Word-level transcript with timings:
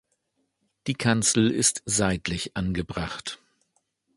Die 0.87 0.95
Kanzel 0.95 1.51
ist 1.51 1.83
seitlich 1.85 2.57
angebracht. 2.57 3.39